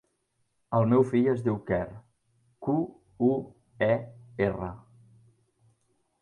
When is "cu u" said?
2.69-3.31